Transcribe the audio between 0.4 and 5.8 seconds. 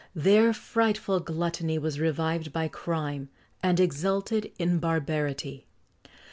frightful gluttony was revived by crime, and exulted in barbarity.